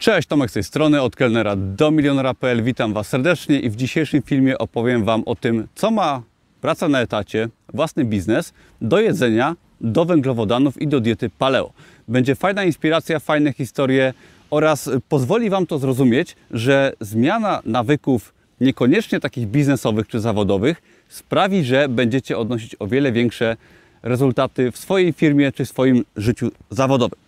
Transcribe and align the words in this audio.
Cześć, 0.00 0.28
Tomek 0.28 0.50
z 0.50 0.52
tej 0.52 0.64
strony, 0.64 1.02
od 1.02 1.16
kelnera 1.16 1.56
do 1.56 1.90
milionera.pl. 1.90 2.62
Witam 2.62 2.92
Was 2.92 3.08
serdecznie 3.08 3.60
i 3.60 3.70
w 3.70 3.76
dzisiejszym 3.76 4.22
filmie 4.22 4.58
opowiem 4.58 5.04
Wam 5.04 5.22
o 5.26 5.34
tym, 5.34 5.68
co 5.74 5.90
ma 5.90 6.22
praca 6.60 6.88
na 6.88 7.00
etacie, 7.00 7.48
własny 7.74 8.04
biznes, 8.04 8.52
do 8.80 9.00
jedzenia, 9.00 9.56
do 9.80 10.04
węglowodanów 10.04 10.82
i 10.82 10.88
do 10.88 11.00
diety 11.00 11.30
paleo. 11.38 11.72
Będzie 12.08 12.34
fajna 12.34 12.64
inspiracja, 12.64 13.18
fajne 13.18 13.52
historie 13.52 14.14
oraz 14.50 14.90
pozwoli 15.08 15.50
Wam 15.50 15.66
to 15.66 15.78
zrozumieć, 15.78 16.36
że 16.50 16.92
zmiana 17.00 17.62
nawyków 17.64 18.34
niekoniecznie 18.60 19.20
takich 19.20 19.46
biznesowych 19.46 20.08
czy 20.08 20.20
zawodowych 20.20 20.82
sprawi, 21.08 21.64
że 21.64 21.88
będziecie 21.88 22.38
odnosić 22.38 22.76
o 22.78 22.86
wiele 22.86 23.12
większe 23.12 23.56
rezultaty 24.02 24.72
w 24.72 24.78
swojej 24.78 25.12
firmie 25.12 25.52
czy 25.52 25.66
swoim 25.66 26.04
życiu 26.16 26.50
zawodowym. 26.70 27.18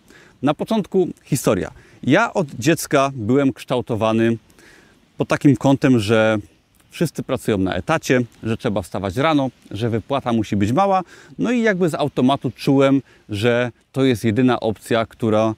Na 0.41 0.53
początku 0.53 1.07
historia. 1.23 1.71
Ja 2.03 2.33
od 2.33 2.47
dziecka 2.59 3.11
byłem 3.15 3.53
kształtowany 3.53 4.37
pod 5.17 5.27
takim 5.27 5.55
kątem, 5.55 5.99
że 5.99 6.37
wszyscy 6.89 7.23
pracują 7.23 7.57
na 7.57 7.75
etacie, 7.75 8.21
że 8.43 8.57
trzeba 8.57 8.81
wstawać 8.81 9.17
rano, 9.17 9.49
że 9.71 9.89
wypłata 9.89 10.33
musi 10.33 10.55
być 10.55 10.71
mała. 10.71 11.01
No 11.39 11.51
i 11.51 11.61
jakby 11.61 11.89
z 11.89 11.93
automatu 11.93 12.51
czułem, 12.55 13.01
że 13.29 13.71
to 13.91 14.03
jest 14.03 14.23
jedyna 14.23 14.59
opcja, 14.59 15.05
która 15.05 15.53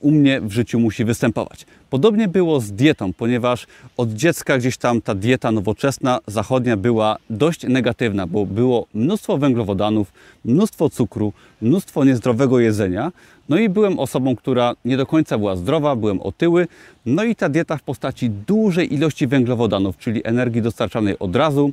u 0.00 0.10
mnie 0.10 0.40
w 0.40 0.52
życiu 0.52 0.80
musi 0.80 1.04
występować. 1.04 1.66
Podobnie 1.90 2.28
było 2.28 2.60
z 2.60 2.72
dietą, 2.72 3.12
ponieważ 3.12 3.66
od 3.96 4.12
dziecka 4.12 4.58
gdzieś 4.58 4.76
tam 4.76 5.00
ta 5.00 5.14
dieta 5.14 5.52
nowoczesna, 5.52 6.18
zachodnia 6.26 6.76
była 6.76 7.16
dość 7.30 7.62
negatywna, 7.62 8.26
bo 8.26 8.46
było 8.46 8.86
mnóstwo 8.94 9.38
węglowodanów, 9.38 10.12
mnóstwo 10.44 10.90
cukru, 10.90 11.32
mnóstwo 11.62 12.04
niezdrowego 12.04 12.60
jedzenia. 12.60 13.12
No 13.48 13.58
i 13.58 13.68
byłem 13.68 13.98
osobą, 13.98 14.36
która 14.36 14.74
nie 14.84 14.96
do 14.96 15.06
końca 15.06 15.38
była 15.38 15.56
zdrowa, 15.56 15.96
byłem 15.96 16.20
otyły. 16.20 16.66
No 17.06 17.24
i 17.24 17.36
ta 17.36 17.48
dieta 17.48 17.76
w 17.76 17.82
postaci 17.82 18.30
dużej 18.30 18.94
ilości 18.94 19.26
węglowodanów, 19.26 19.98
czyli 19.98 20.20
energii 20.24 20.62
dostarczanej 20.62 21.18
od 21.18 21.36
razu, 21.36 21.72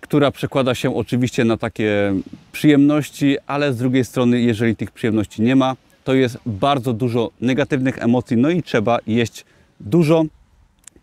która 0.00 0.30
przekłada 0.30 0.74
się 0.74 0.96
oczywiście 0.96 1.44
na 1.44 1.56
takie 1.56 2.14
przyjemności, 2.52 3.36
ale 3.46 3.72
z 3.72 3.76
drugiej 3.76 4.04
strony, 4.04 4.40
jeżeli 4.40 4.76
tych 4.76 4.90
przyjemności 4.90 5.42
nie 5.42 5.56
ma, 5.56 5.76
to 6.08 6.14
jest 6.14 6.38
bardzo 6.46 6.92
dużo 6.92 7.30
negatywnych 7.40 8.02
emocji, 8.02 8.36
no 8.36 8.50
i 8.50 8.62
trzeba 8.62 8.98
jeść 9.06 9.44
dużo. 9.80 10.24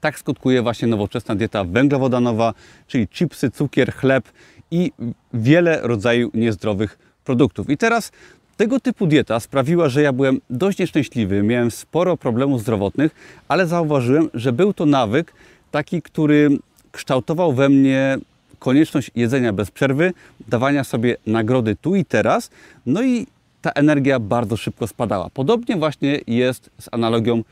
Tak 0.01 0.19
skutkuje 0.19 0.61
właśnie 0.61 0.87
nowoczesna 0.87 1.35
dieta 1.35 1.63
węglowodanowa, 1.63 2.53
czyli 2.87 3.07
chipsy, 3.07 3.51
cukier, 3.51 3.93
chleb 3.93 4.29
i 4.71 4.91
wiele 5.33 5.79
rodzajów 5.81 6.33
niezdrowych 6.33 6.97
produktów. 7.25 7.69
I 7.69 7.77
teraz 7.77 8.11
tego 8.57 8.79
typu 8.79 9.07
dieta 9.07 9.39
sprawiła, 9.39 9.89
że 9.89 10.01
ja 10.01 10.13
byłem 10.13 10.41
dość 10.49 10.79
nieszczęśliwy, 10.79 11.43
miałem 11.43 11.71
sporo 11.71 12.17
problemów 12.17 12.61
zdrowotnych, 12.61 13.15
ale 13.47 13.67
zauważyłem, 13.67 14.29
że 14.33 14.53
był 14.53 14.73
to 14.73 14.85
nawyk 14.85 15.33
taki, 15.71 16.01
który 16.01 16.49
kształtował 16.91 17.53
we 17.53 17.69
mnie 17.69 18.17
konieczność 18.59 19.11
jedzenia 19.15 19.53
bez 19.53 19.71
przerwy, 19.71 20.13
dawania 20.47 20.83
sobie 20.83 21.17
nagrody 21.27 21.75
tu 21.75 21.95
i 21.95 22.05
teraz, 22.05 22.49
no 22.85 23.03
i 23.03 23.27
ta 23.65 23.71
energia 23.71 24.19
bardzo 24.19 24.57
szybko 24.57 24.87
spadała. 24.87 25.29
Podobnie 25.33 25.75
właśnie 25.75 26.19
jest 26.27 26.69
z 26.79 26.89
analogią 26.91 27.43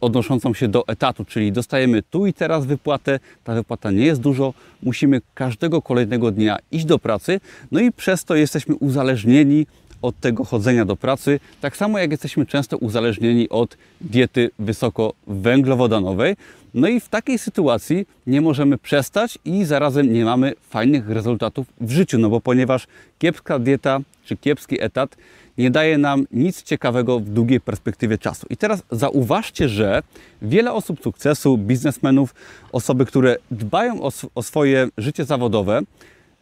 odnoszącą 0.00 0.54
się 0.54 0.68
do 0.68 0.88
etatu, 0.88 1.24
czyli 1.24 1.52
dostajemy 1.52 2.02
tu 2.02 2.26
i 2.26 2.32
teraz 2.32 2.66
wypłatę, 2.66 3.20
ta 3.44 3.54
wypłata 3.54 3.90
nie 3.90 4.04
jest 4.04 4.20
dużo, 4.20 4.54
musimy 4.82 5.20
każdego 5.34 5.82
kolejnego 5.82 6.30
dnia 6.30 6.58
iść 6.72 6.84
do 6.84 6.98
pracy, 6.98 7.40
no 7.72 7.80
i 7.80 7.92
przez 7.92 8.24
to 8.24 8.34
jesteśmy 8.34 8.74
uzależnieni 8.74 9.66
od 10.02 10.20
tego 10.20 10.44
chodzenia 10.44 10.84
do 10.84 10.96
pracy, 10.96 11.40
tak 11.60 11.76
samo 11.76 11.98
jak 11.98 12.10
jesteśmy 12.10 12.46
często 12.46 12.76
uzależnieni 12.76 13.48
od 13.48 13.76
diety 14.00 14.50
wysokowęglowodanowej. 14.58 16.36
No 16.74 16.88
i 16.88 17.00
w 17.00 17.08
takiej 17.08 17.38
sytuacji 17.38 18.06
nie 18.26 18.40
możemy 18.40 18.78
przestać 18.78 19.38
i 19.44 19.64
zarazem 19.64 20.12
nie 20.12 20.24
mamy 20.24 20.52
fajnych 20.68 21.08
rezultatów 21.08 21.66
w 21.80 21.90
życiu, 21.90 22.18
no 22.18 22.28
bo 22.28 22.40
ponieważ 22.40 22.86
kiepska 23.18 23.58
dieta 23.58 24.00
czy 24.24 24.36
kiepski 24.36 24.82
etat 24.82 25.16
nie 25.58 25.70
daje 25.70 25.98
nam 25.98 26.26
nic 26.32 26.62
ciekawego 26.62 27.20
w 27.20 27.28
długiej 27.28 27.60
perspektywie 27.60 28.18
czasu. 28.18 28.46
I 28.50 28.56
teraz 28.56 28.82
zauważcie, 28.90 29.68
że 29.68 30.02
wiele 30.42 30.72
osób 30.72 31.02
sukcesu, 31.02 31.58
biznesmenów, 31.58 32.34
osoby, 32.72 33.06
które 33.06 33.36
dbają 33.50 34.02
o, 34.02 34.10
o 34.34 34.42
swoje 34.42 34.88
życie 34.98 35.24
zawodowe, 35.24 35.82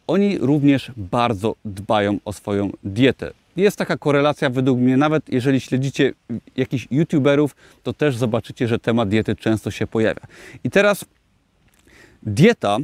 oni 0.07 0.37
również 0.37 0.91
bardzo 0.97 1.55
dbają 1.65 2.17
o 2.25 2.33
swoją 2.33 2.69
dietę. 2.83 3.31
Jest 3.59 3.77
taka 3.77 3.97
korelacja 3.97 4.49
według 4.49 4.79
mnie, 4.79 4.97
nawet 4.97 5.29
jeżeli 5.29 5.59
śledzicie 5.59 6.13
jakichś 6.57 6.87
youtuberów, 6.91 7.55
to 7.83 7.93
też 7.93 8.17
zobaczycie, 8.17 8.67
że 8.67 8.79
temat 8.79 9.09
diety 9.09 9.35
często 9.35 9.71
się 9.71 9.87
pojawia. 9.87 10.21
I 10.63 10.69
teraz 10.69 11.05
dieta 12.23 12.77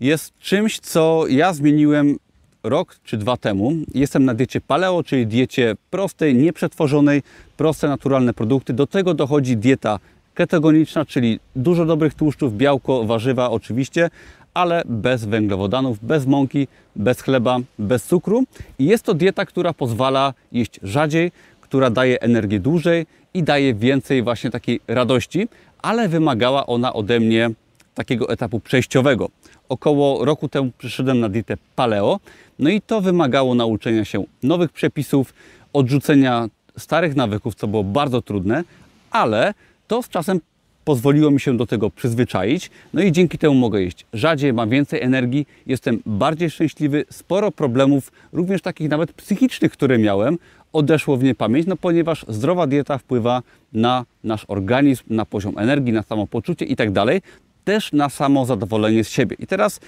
jest 0.00 0.38
czymś, 0.38 0.80
co 0.80 1.24
ja 1.28 1.52
zmieniłem 1.52 2.16
rok 2.62 2.96
czy 3.04 3.16
dwa 3.16 3.36
temu. 3.36 3.72
Jestem 3.94 4.24
na 4.24 4.34
diecie 4.34 4.60
paleo, 4.60 5.02
czyli 5.02 5.26
diecie 5.26 5.74
prostej, 5.90 6.34
nieprzetworzonej, 6.34 7.22
proste, 7.56 7.88
naturalne 7.88 8.34
produkty. 8.34 8.72
Do 8.72 8.86
tego 8.86 9.14
dochodzi 9.14 9.56
dieta 9.56 9.98
ketogeniczna, 10.34 11.04
czyli 11.04 11.40
dużo 11.56 11.84
dobrych 11.84 12.14
tłuszczów, 12.14 12.56
białko, 12.56 13.04
warzywa 13.04 13.50
oczywiście, 13.50 14.10
ale 14.54 14.82
bez 14.86 15.24
węglowodanów, 15.24 15.98
bez 16.04 16.26
mąki, 16.26 16.68
bez 16.96 17.20
chleba, 17.20 17.58
bez 17.78 18.04
cukru. 18.04 18.44
I 18.78 18.84
jest 18.84 19.04
to 19.04 19.14
dieta, 19.14 19.46
która 19.46 19.72
pozwala 19.72 20.34
jeść 20.52 20.80
rzadziej, 20.82 21.32
która 21.60 21.90
daje 21.90 22.20
energię 22.20 22.60
dłużej 22.60 23.06
i 23.34 23.42
daje 23.42 23.74
więcej 23.74 24.22
właśnie 24.22 24.50
takiej 24.50 24.80
radości, 24.88 25.48
ale 25.82 26.08
wymagała 26.08 26.66
ona 26.66 26.92
ode 26.92 27.20
mnie 27.20 27.50
takiego 27.94 28.28
etapu 28.28 28.60
przejściowego. 28.60 29.28
Około 29.68 30.24
roku 30.24 30.48
temu 30.48 30.70
przyszedłem 30.78 31.20
na 31.20 31.28
dietę 31.28 31.56
paleo, 31.76 32.20
no 32.58 32.70
i 32.70 32.80
to 32.80 33.00
wymagało 33.00 33.54
nauczenia 33.54 34.04
się 34.04 34.24
nowych 34.42 34.72
przepisów, 34.72 35.34
odrzucenia 35.72 36.48
starych 36.78 37.16
nawyków, 37.16 37.54
co 37.54 37.66
było 37.66 37.84
bardzo 37.84 38.22
trudne, 38.22 38.64
ale 39.10 39.54
to 39.88 40.02
z 40.02 40.08
czasem 40.08 40.40
pozwoliło 40.84 41.30
mi 41.30 41.40
się 41.40 41.56
do 41.56 41.66
tego 41.66 41.90
przyzwyczaić. 41.90 42.70
No 42.94 43.02
i 43.02 43.12
dzięki 43.12 43.38
temu 43.38 43.54
mogę 43.54 43.82
jeść 43.82 44.06
rzadziej, 44.12 44.52
mam 44.52 44.70
więcej 44.70 45.02
energii, 45.02 45.46
jestem 45.66 46.02
bardziej 46.06 46.50
szczęśliwy. 46.50 47.04
Sporo 47.10 47.50
problemów, 47.50 48.12
również 48.32 48.62
takich 48.62 48.88
nawet 48.88 49.12
psychicznych, 49.12 49.72
które 49.72 49.98
miałem, 49.98 50.38
odeszło 50.72 51.16
w 51.16 51.24
niepamięć, 51.24 51.66
no 51.66 51.76
ponieważ 51.76 52.24
zdrowa 52.28 52.66
dieta 52.66 52.98
wpływa 52.98 53.42
na 53.72 54.04
nasz 54.24 54.44
organizm, 54.48 55.04
na 55.10 55.24
poziom 55.24 55.58
energii, 55.58 55.92
na 55.92 56.02
samopoczucie 56.02 56.64
i 56.64 56.76
tak 56.76 56.92
dalej, 56.92 57.22
też 57.64 57.92
na 57.92 58.08
samo 58.08 58.46
zadowolenie 58.46 59.04
z 59.04 59.08
siebie. 59.08 59.36
I 59.38 59.46
teraz 59.46 59.80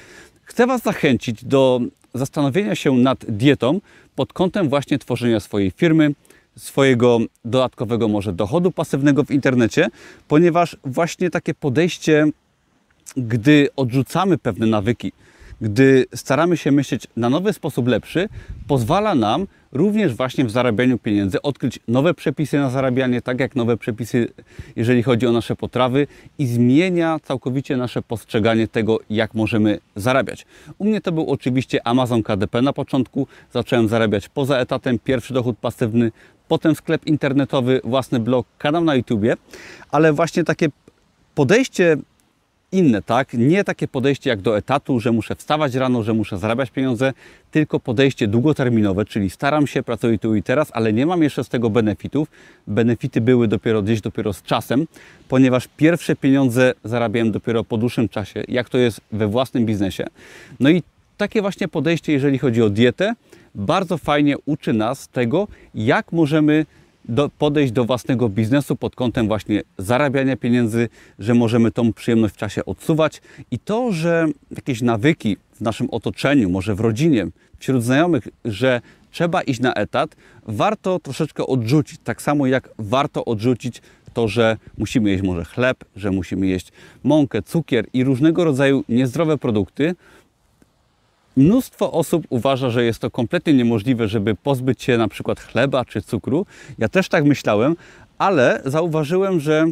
chcę 0.43 0.67
Was 0.67 0.83
zachęcić 0.83 1.45
do 1.45 1.81
zastanowienia 2.15 2.75
się 2.75 2.93
nad 2.93 3.25
dietą 3.29 3.81
pod 4.17 4.33
kątem 4.33 4.69
właśnie 4.69 4.99
tworzenia 4.99 5.41
swojej 5.41 5.71
firmy, 5.71 6.15
swojego 6.57 7.19
dodatkowego 7.45 8.09
może 8.09 8.33
dochodu 8.33 8.71
pasywnego 8.71 9.25
w 9.25 9.31
internecie, 9.31 9.89
ponieważ 10.29 10.77
właśnie 10.85 11.31
takie 11.31 11.55
podejście, 11.55 12.27
gdy 13.17 13.69
odrzucamy 13.77 14.39
pewne 14.39 14.67
nawyki, 14.67 15.13
gdy 15.61 16.07
staramy 16.15 16.57
się 16.57 16.73
myśleć 16.73 17.07
na 17.17 17.31
nowy 17.31 17.53
sposób 17.53 17.89
lepszy, 17.89 18.29
pozwala 18.67 19.15
nam 19.15 19.47
również 19.75 20.15
właśnie 20.15 20.45
w 20.45 20.51
zarabianiu 20.51 20.99
pieniędzy 20.99 21.43
odkryć 21.43 21.81
nowe 21.89 22.15
przepisy 22.15 22.59
na 22.59 22.71
zarabianie, 22.71 23.23
tak 23.23 23.41
jak 23.41 23.57
nowe 23.57 23.77
przepisy, 23.77 24.29
jeżeli 24.77 25.03
chodzi 25.03 25.27
o 25.27 25.33
nasze 25.33 25.57
potrawy 25.57 26.07
i 26.39 26.47
zmienia 26.47 27.19
całkowicie 27.23 27.77
nasze 27.77 28.03
postrzeganie 28.03 28.69
tego, 28.69 28.99
jak 29.11 29.35
możemy 29.35 29.79
zarabiać. 29.97 30.47
U 30.79 30.85
mnie 30.85 31.01
to 31.01 31.13
był 31.13 31.31
oczywiście 31.31 31.87
Amazon 31.87 32.23
KDP 32.23 32.63
na 32.63 32.73
początku. 32.73 33.27
Zacząłem 33.53 33.89
zarabiać 33.89 34.29
poza 34.29 34.59
etatem, 34.59 34.99
pierwszy 34.99 35.35
dochód 35.35 35.59
pasywny, 35.59 36.13
potem 36.49 36.75
sklep 36.75 37.07
internetowy, 37.07 37.81
własny 37.85 38.21
blog, 38.21 38.47
kanał 38.59 38.85
na 38.85 38.95
YouTubie, 38.95 39.37
ale 39.91 40.13
właśnie 40.13 40.45
takie 40.45 40.69
podejście 41.35 41.97
inne, 42.73 43.03
tak? 43.03 43.35
Nie 43.35 43.65
takie 43.65 43.89
podejście 43.89 44.31
jak 44.31 44.41
do 44.41 44.57
etatu, 44.57 45.01
że 45.01 45.13
muszę 45.13 45.35
wstawać 45.35 45.75
rano, 45.75 46.03
że 46.03 46.15
muszę 46.15 46.39
zarabiać 46.39 46.71
pieniądze, 46.71 47.13
tylko 47.51 47.81
podejście 47.81 48.29
długoterminowe, 48.29 49.05
czyli 49.05 49.31
staram 49.31 49.67
się, 49.67 49.83
pracuję 49.83 50.19
tu 50.19 50.35
i 50.35 50.43
teraz, 50.43 50.69
ale 50.73 50.93
nie 50.93 51.07
mam 51.07 51.23
jeszcze 51.23 51.45
z 51.45 51.49
tego 51.49 51.71
benefitów. 51.71 52.29
Benefity 52.67 53.21
były 53.21 53.49
dopiero 53.49 53.83
gdzieś 53.83 54.01
dopiero 54.01 54.33
z 54.33 54.43
czasem, 54.43 54.87
ponieważ 55.29 55.69
pierwsze 55.77 56.17
pieniądze 56.17 56.75
zarabiałem 56.85 57.33
dopiero 57.33 57.65
po 57.65 57.77
dłuższym 57.77 58.09
czasie, 58.09 58.45
jak 58.49 58.69
to 58.69 58.79
jest 58.79 59.01
we 59.13 59.27
własnym 59.29 59.67
biznesie. 59.67 60.07
No 60.61 60.71
i 60.71 60.83
takie 61.17 61.43
właśnie 61.43 61.69
podejście, 61.69 62.13
jeżeli 62.13 62.39
chodzi 62.39 62.63
o 62.63 62.71
dietę, 62.71 63.15
bardzo 63.55 63.99
fajnie 63.99 64.37
uczy 64.47 64.73
nas 64.73 65.09
tego, 65.09 65.49
jak 65.75 66.13
możemy 66.13 66.67
do, 67.09 67.31
podejść 67.39 67.73
do 67.73 67.85
własnego 67.85 68.29
biznesu 68.29 68.77
pod 68.77 68.97
kątem 68.97 69.27
właśnie 69.29 69.63
zarabiania 69.79 70.37
pieniędzy, 70.37 70.89
że 71.19 71.35
możemy 71.35 71.71
tą 71.71 71.93
przyjemność 71.93 72.35
w 72.35 72.37
czasie 72.37 72.65
odsuwać 72.65 73.23
i 73.51 73.59
to, 73.59 73.93
że 73.93 74.27
jakieś 74.51 74.83
nawyki 74.83 75.37
w 75.53 75.61
naszym 75.61 75.89
otoczeniu, 75.91 76.51
może 76.51 76.75
w 76.75 76.81
rodzinie, 76.81 77.27
wśród 77.59 77.85
znajomych, 77.85 78.29
że 78.45 78.81
trzeba 79.11 79.43
iść 79.43 79.61
na 79.61 79.75
etat, 79.75 80.17
warto 80.47 80.99
troszeczkę 80.99 81.47
odrzucić. 81.47 82.01
Tak 82.05 82.23
samo 82.23 82.47
jak 82.47 82.69
warto 82.79 83.25
odrzucić 83.25 83.83
to, 84.15 84.29
że 84.29 84.57
musimy 84.79 85.11
jeść 85.11 85.23
może 85.23 85.45
chleb, 85.45 85.85
że 85.97 86.11
musimy 86.11 86.47
jeść 86.47 86.73
mąkę, 87.05 87.43
cukier 87.43 87.87
i 87.93 88.05
różnego 88.05 88.45
rodzaju 88.45 88.85
niezdrowe 88.89 89.39
produkty, 89.39 89.95
Mnóstwo 91.37 91.93
osób 91.93 92.27
uważa, 92.31 92.71
że 92.71 92.85
jest 92.85 92.99
to 92.99 93.11
kompletnie 93.11 93.55
niemożliwe, 93.55 94.09
żeby 94.09 94.35
pozbyć 94.35 94.83
się 94.83 94.99
na 94.99 95.09
przykład 95.09 95.41
chleba 95.41 95.85
czy 95.85 96.03
cukru. 96.03 96.47
Ja 96.79 96.89
też 96.89 97.09
tak 97.09 97.25
myślałem, 97.25 97.77
ale 98.19 98.63
zauważyłem, 98.65 99.41
że 99.41 99.67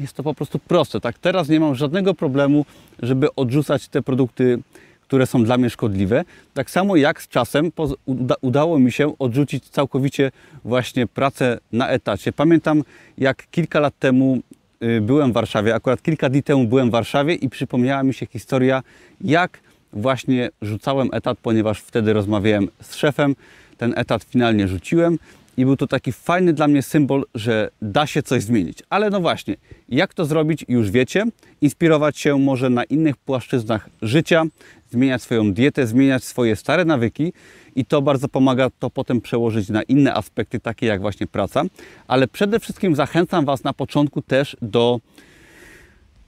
jest 0.00 0.12
to 0.12 0.22
po 0.22 0.34
prostu 0.34 0.58
proste. 0.58 1.00
Tak 1.00 1.18
teraz 1.18 1.48
nie 1.48 1.60
mam 1.60 1.74
żadnego 1.74 2.14
problemu, 2.14 2.64
żeby 3.02 3.34
odrzucać 3.34 3.88
te 3.88 4.02
produkty, 4.02 4.58
które 5.02 5.26
są 5.26 5.44
dla 5.44 5.58
mnie 5.58 5.70
szkodliwe. 5.70 6.24
Tak 6.54 6.70
samo 6.70 6.96
jak 6.96 7.22
z 7.22 7.28
czasem 7.28 7.72
uda 8.06 8.34
udało 8.40 8.78
mi 8.78 8.92
się 8.92 9.18
odrzucić 9.18 9.68
całkowicie 9.68 10.32
właśnie 10.64 11.06
pracę 11.06 11.58
na 11.72 11.88
etacie. 11.88 12.32
Pamiętam 12.32 12.84
jak 13.18 13.50
kilka 13.50 13.80
lat 13.80 13.98
temu 13.98 14.38
y, 14.82 15.00
byłem 15.00 15.30
w 15.30 15.34
Warszawie, 15.34 15.74
akurat 15.74 16.02
kilka 16.02 16.28
dni 16.28 16.42
temu 16.42 16.66
byłem 16.66 16.88
w 16.88 16.92
Warszawie 16.92 17.34
i 17.34 17.48
przypomniała 17.48 18.02
mi 18.02 18.14
się 18.14 18.26
historia, 18.26 18.82
jak 19.20 19.60
właśnie 19.92 20.50
rzucałem 20.62 21.08
etat, 21.12 21.38
ponieważ 21.42 21.80
wtedy 21.80 22.12
rozmawiałem 22.12 22.68
z 22.82 22.94
szefem. 22.94 23.36
Ten 23.76 23.92
etat 23.96 24.24
finalnie 24.24 24.68
rzuciłem 24.68 25.18
i 25.56 25.64
był 25.64 25.76
to 25.76 25.86
taki 25.86 26.12
fajny 26.12 26.52
dla 26.52 26.68
mnie 26.68 26.82
symbol, 26.82 27.24
że 27.34 27.70
da 27.82 28.06
się 28.06 28.22
coś 28.22 28.42
zmienić. 28.42 28.78
Ale 28.90 29.10
no 29.10 29.20
właśnie, 29.20 29.56
jak 29.88 30.14
to 30.14 30.24
zrobić, 30.24 30.64
już 30.68 30.90
wiecie. 30.90 31.24
Inspirować 31.60 32.18
się 32.18 32.38
może 32.38 32.70
na 32.70 32.84
innych 32.84 33.16
płaszczyznach 33.16 33.90
życia, 34.02 34.44
zmieniać 34.90 35.22
swoją 35.22 35.52
dietę, 35.52 35.86
zmieniać 35.86 36.24
swoje 36.24 36.56
stare 36.56 36.84
nawyki 36.84 37.32
i 37.76 37.84
to 37.84 38.02
bardzo 38.02 38.28
pomaga 38.28 38.70
to 38.78 38.90
potem 38.90 39.20
przełożyć 39.20 39.68
na 39.68 39.82
inne 39.82 40.14
aspekty, 40.14 40.60
takie 40.60 40.86
jak 40.86 41.00
właśnie 41.00 41.26
praca. 41.26 41.62
Ale 42.06 42.28
przede 42.28 42.60
wszystkim 42.60 42.96
zachęcam 42.96 43.44
Was 43.44 43.64
na 43.64 43.72
początku 43.72 44.22
też 44.22 44.56
do 44.62 45.00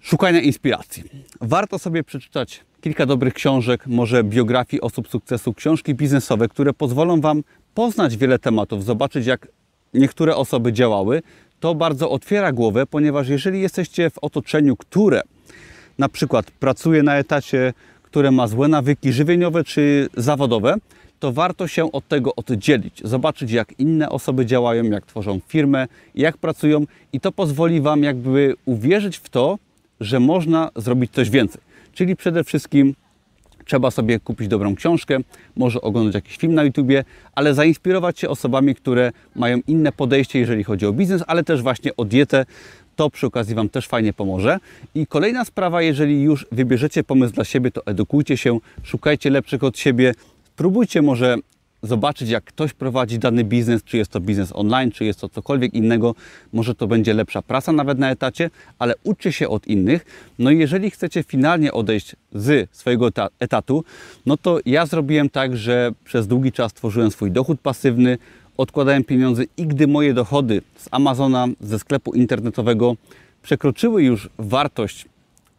szukania 0.00 0.41
inspiracji. 0.41 1.05
Warto 1.41 1.79
sobie 1.79 2.05
przeczytać 2.05 2.61
kilka 2.82 3.06
dobrych 3.06 3.34
książek, 3.34 3.87
może 3.87 4.25
biografii 4.25 4.81
osób 4.81 5.08
sukcesu, 5.08 5.55
książki 5.55 5.94
biznesowe, 5.94 6.49
które 6.49 6.73
pozwolą 6.73 7.20
Wam 7.20 7.43
poznać 7.75 8.17
wiele 8.17 8.38
tematów, 8.38 8.84
zobaczyć 8.84 9.26
jak 9.26 9.49
niektóre 9.94 10.37
osoby 10.37 10.73
działały. 10.73 11.23
To 11.61 11.75
bardzo 11.75 12.11
otwiera 12.11 12.52
głowę, 12.52 12.87
ponieważ 12.87 13.29
jeżeli 13.29 13.61
jesteście 13.61 14.11
w 14.11 14.19
otoczeniu, 14.19 14.76
które 14.76 15.23
na 15.99 16.08
przykład 16.08 16.50
pracuje 16.50 17.02
na 17.02 17.17
etacie, 17.17 17.73
które 18.02 18.31
ma 18.31 18.46
złe 18.46 18.69
nawyki 18.69 19.12
żywieniowe 19.12 19.64
czy 19.64 20.08
zawodowe, 20.17 20.75
to 21.20 21.32
warto 21.32 21.69
się 21.69 21.93
od 21.93 22.08
tego 22.08 22.34
oddzielić, 22.34 23.02
zobaczyć 23.05 23.50
jak 23.50 23.79
inne 23.79 24.08
osoby 24.11 24.46
działają, 24.46 24.84
jak 24.84 25.06
tworzą 25.06 25.40
firmę, 25.49 25.87
jak 26.14 26.37
pracują 26.37 26.84
i 27.12 27.20
to 27.20 27.32
pozwoli 27.32 27.81
Wam 27.81 28.02
jakby 28.02 28.55
uwierzyć 28.64 29.17
w 29.17 29.29
to, 29.29 29.58
że 30.00 30.20
można 30.20 30.70
zrobić 30.76 31.12
coś 31.12 31.31
więcej. 31.31 31.71
Czyli 31.93 32.17
przede 32.17 32.44
wszystkim 32.44 32.94
trzeba 33.65 33.91
sobie 33.91 34.21
kupić 34.21 34.49
dobrą 34.49 34.75
książkę, 34.75 35.19
może 35.56 35.81
oglądać 35.81 36.15
jakiś 36.15 36.37
film 36.37 36.55
na 36.55 36.65
YouTubie, 36.65 37.05
ale 37.35 37.55
zainspirować 37.55 38.21
się 38.21 38.29
osobami, 38.29 38.75
które 38.75 39.12
mają 39.37 39.59
inne 39.67 39.93
podejście, 39.93 40.39
jeżeli 40.39 40.65
chodzi 40.65 40.87
o 40.87 40.93
biznes, 40.93 41.23
ale 41.27 41.44
też 41.44 41.62
właśnie 41.62 41.97
o 41.97 42.05
dietę. 42.05 42.47
To 42.97 43.11
przy 43.11 43.27
okazji 43.27 43.55
Wam 43.55 43.69
też 43.69 43.89
fajnie 43.89 44.12
pomoże. 44.12 44.59
I 44.94 45.06
kolejna 45.06 45.44
sprawa, 45.44 45.83
jeżeli 45.83 46.23
już 46.23 46.47
wybierzecie 46.53 47.05
pomysł 47.05 47.35
dla 47.35 47.44
siebie, 47.44 47.71
to 47.71 47.87
edukujcie 47.87 48.37
się, 48.37 48.59
szukajcie 48.83 49.31
lepszych 49.31 49.65
od 49.65 49.79
siebie, 49.79 50.15
spróbujcie 50.55 51.03
może 51.03 51.37
zobaczyć, 51.82 52.29
jak 52.29 52.44
ktoś 52.44 52.73
prowadzi 52.73 53.19
dany 53.19 53.44
biznes, 53.44 53.84
czy 53.84 53.96
jest 53.96 54.11
to 54.11 54.20
biznes 54.20 54.52
online, 54.55 54.90
czy 54.90 55.05
jest 55.05 55.20
to 55.20 55.29
cokolwiek 55.29 55.75
innego. 55.75 56.14
Może 56.52 56.75
to 56.75 56.87
będzie 56.87 57.14
lepsza 57.14 57.43
praca 57.43 57.73
nawet 57.73 57.99
na 57.99 58.11
etacie, 58.11 58.50
ale 58.79 58.94
uczcie 59.05 59.32
się 59.32 59.49
od 59.49 59.67
innych. 59.67 60.05
No 60.38 60.50
i 60.50 60.58
jeżeli 60.58 60.90
chcecie 60.90 61.23
finalnie 61.23 61.73
odejść 61.73 62.17
z 62.32 62.69
swojego 62.76 63.08
etatu, 63.38 63.84
no 64.26 64.37
to 64.37 64.58
ja 64.67 64.87
zrobiłem 64.87 65.31
tak, 65.31 65.56
że 65.56 65.93
przez 66.05 66.26
długi 66.26 66.52
czas 66.52 66.73
tworzyłem 66.73 67.11
swój 67.11 67.31
dochód 67.31 67.61
pasywny, 67.61 68.19
odkładałem 68.56 69.05
pieniądze 69.05 69.43
i 69.56 69.67
gdy 69.67 69.87
moje 69.87 70.14
dochody 70.14 70.62
z 70.76 70.88
Amazona, 70.90 71.46
ze 71.61 71.79
sklepu 71.79 72.14
internetowego 72.14 72.96
przekroczyły 73.43 74.02
już 74.02 74.29
wartość 74.38 75.06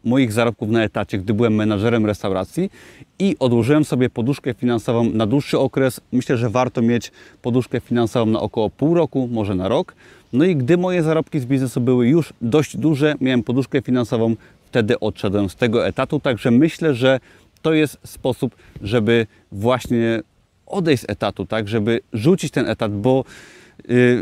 moich 0.04 0.32
zarobków 0.32 0.70
na 0.70 0.82
etacie, 0.82 1.18
gdy 1.18 1.34
byłem 1.34 1.54
menadżerem 1.54 2.06
restauracji 2.06 2.70
i 3.18 3.36
odłożyłem 3.38 3.84
sobie 3.84 4.10
poduszkę 4.10 4.54
finansową 4.54 5.04
na 5.04 5.26
dłuższy 5.26 5.58
okres. 5.58 6.00
Myślę, 6.12 6.36
że 6.36 6.50
warto 6.50 6.82
mieć 6.82 7.12
poduszkę 7.42 7.80
finansową 7.80 8.26
na 8.26 8.40
około 8.40 8.70
pół 8.70 8.94
roku, 8.94 9.28
może 9.32 9.54
na 9.54 9.68
rok. 9.68 9.94
No 10.32 10.44
i 10.44 10.56
gdy 10.56 10.76
moje 10.76 11.02
zarobki 11.02 11.40
z 11.40 11.46
biznesu 11.46 11.80
były 11.80 12.08
już 12.08 12.32
dość 12.40 12.76
duże, 12.76 13.14
miałem 13.20 13.42
poduszkę 13.42 13.82
finansową, 13.82 14.36
wtedy 14.66 15.00
odszedłem 15.00 15.48
z 15.48 15.56
tego 15.56 15.86
etatu. 15.86 16.20
Także 16.20 16.50
myślę, 16.50 16.94
że 16.94 17.20
to 17.62 17.72
jest 17.72 17.98
sposób, 18.04 18.56
żeby 18.82 19.26
właśnie 19.52 20.22
odejść 20.66 21.02
z 21.02 21.10
etatu, 21.10 21.46
tak, 21.46 21.68
żeby 21.68 22.00
rzucić 22.12 22.50
ten 22.50 22.68
etat, 22.68 22.92
bo 22.92 23.24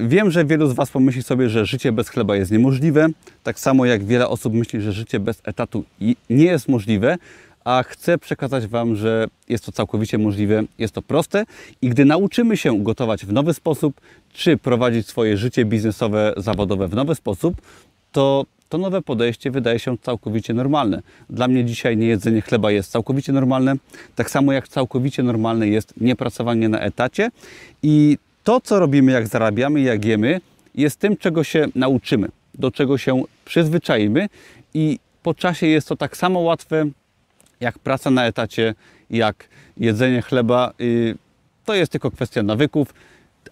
wiem, 0.07 0.31
że 0.31 0.45
wielu 0.45 0.67
z 0.67 0.73
Was 0.73 0.91
pomyśli 0.91 1.23
sobie, 1.23 1.49
że 1.49 1.67
życie 1.67 1.93
bez 1.93 2.09
chleba 2.09 2.37
jest 2.37 2.51
niemożliwe, 2.53 3.09
tak 3.43 3.61
samo 3.61 3.87
jak 3.87 4.05
wiele 4.05 4.29
osób 4.29 4.55
myśli, 4.55 4.81
że 4.81 4.93
życie 4.93 5.21
bez 5.21 5.41
etatu 5.45 5.85
nie 6.31 6.45
jest 6.45 6.69
możliwe, 6.69 7.17
a 7.65 7.83
chcę 7.83 8.19
przekazać 8.19 8.67
Wam, 8.67 8.97
że 8.97 9.27
jest 9.49 9.65
to 9.67 9.73
całkowicie 9.73 10.19
możliwe, 10.19 10.63
jest 10.79 10.95
to 10.95 11.03
proste. 11.03 11.45
I 11.83 11.89
gdy 11.89 12.05
nauczymy 12.05 12.57
się 12.57 12.83
gotować 12.83 13.27
w 13.27 13.33
nowy 13.33 13.55
sposób, 13.55 14.01
czy 14.33 14.57
prowadzić 14.57 15.07
swoje 15.07 15.37
życie 15.37 15.65
biznesowe, 15.65 16.35
zawodowe 16.37 16.89
w 16.89 16.95
nowy 16.95 17.15
sposób, 17.15 17.55
to 18.13 18.47
to 18.69 18.79
nowe 18.79 19.03
podejście 19.03 19.51
wydaje 19.51 19.79
się 19.79 19.99
całkowicie 19.99 20.55
normalne. 20.55 21.03
Dla 21.31 21.49
mnie 21.49 21.65
dzisiaj 21.65 21.97
niejedzenie 21.97 22.41
chleba 22.41 22.71
jest 22.71 22.91
całkowicie 22.91 23.33
normalne, 23.33 23.75
tak 24.15 24.31
samo 24.31 24.53
jak 24.53 24.69
całkowicie 24.69 25.23
normalne 25.23 25.69
jest 25.69 25.95
niepracowanie 26.01 26.69
na 26.69 26.81
etacie. 26.81 27.31
I 27.83 28.19
to, 28.45 28.61
co 28.61 28.79
robimy, 28.79 29.13
jak 29.13 29.29
zarabiamy, 29.29 29.81
jak 29.81 30.05
jemy, 30.05 30.41
jest 30.75 30.99
tym, 30.99 31.17
czego 31.17 31.45
się 31.45 31.67
nauczymy, 31.75 32.29
do 32.55 32.71
czego 32.71 32.99
się 32.99 33.23
przyzwyczaimy 33.45 34.29
i 34.75 34.99
po 35.23 35.35
czasie 35.35 35.67
jest 35.67 35.89
to 35.89 35.97
tak 35.97 36.17
samo 36.17 36.41
łatwe, 36.41 36.85
jak 37.61 37.79
praca 37.79 38.11
na 38.11 38.27
etacie, 38.27 38.75
jak 39.11 39.49
jedzenie 39.77 40.23
chleba. 40.23 40.73
To 41.65 41.75
jest 41.75 41.93
tylko 41.93 42.11
kwestia 42.11 42.43
nawyków, 42.43 42.95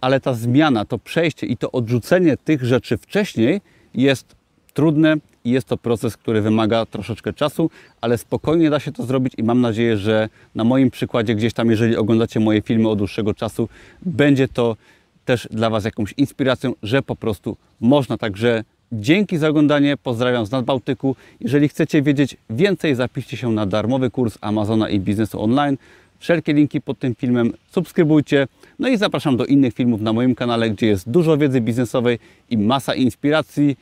ale 0.00 0.20
ta 0.20 0.34
zmiana, 0.34 0.84
to 0.84 0.98
przejście 0.98 1.46
i 1.46 1.56
to 1.56 1.72
odrzucenie 1.72 2.36
tych 2.36 2.64
rzeczy 2.64 2.98
wcześniej 2.98 3.60
jest 3.94 4.34
trudne 4.74 5.16
i 5.44 5.50
jest 5.50 5.66
to 5.66 5.76
proces, 5.76 6.16
który 6.16 6.40
wymaga 6.40 6.86
troszeczkę 6.86 7.32
czasu, 7.32 7.70
ale 8.00 8.18
spokojnie 8.18 8.70
da 8.70 8.80
się 8.80 8.92
to 8.92 9.06
zrobić 9.06 9.32
i 9.38 9.42
mam 9.42 9.60
nadzieję, 9.60 9.96
że 9.96 10.28
na 10.54 10.64
moim 10.64 10.90
przykładzie 10.90 11.34
gdzieś 11.34 11.52
tam, 11.52 11.70
jeżeli 11.70 11.96
oglądacie 11.96 12.40
moje 12.40 12.62
filmy 12.62 12.88
od 12.88 12.98
dłuższego 12.98 13.34
czasu, 13.34 13.68
będzie 14.02 14.48
to 14.48 14.76
też 15.24 15.48
dla 15.50 15.70
Was 15.70 15.84
jakąś 15.84 16.14
inspiracją, 16.16 16.72
że 16.82 17.02
po 17.02 17.16
prostu 17.16 17.56
można. 17.80 18.18
Także 18.18 18.64
dzięki 18.92 19.38
za 19.38 19.48
oglądanie, 19.48 19.96
pozdrawiam 19.96 20.46
z 20.46 20.50
Nadbałtyku. 20.50 21.16
Jeżeli 21.40 21.68
chcecie 21.68 22.02
wiedzieć 22.02 22.36
więcej, 22.50 22.94
zapiszcie 22.94 23.36
się 23.36 23.52
na 23.52 23.66
darmowy 23.66 24.10
kurs 24.10 24.38
Amazona 24.40 24.88
i 24.88 25.00
biznesu 25.00 25.42
online. 25.42 25.76
Wszelkie 26.18 26.52
linki 26.52 26.80
pod 26.80 26.98
tym 26.98 27.14
filmem 27.14 27.52
subskrybujcie. 27.70 28.48
No 28.78 28.88
i 28.88 28.96
zapraszam 28.96 29.36
do 29.36 29.44
innych 29.44 29.74
filmów 29.74 30.00
na 30.00 30.12
moim 30.12 30.34
kanale, 30.34 30.70
gdzie 30.70 30.86
jest 30.86 31.10
dużo 31.10 31.36
wiedzy 31.36 31.60
biznesowej 31.60 32.18
i 32.50 32.58
masa 32.58 32.94
inspiracji. 32.94 33.76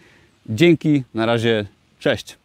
Dzięki, 0.49 1.03
na 1.15 1.27
razie, 1.27 1.67
cześć. 1.99 2.37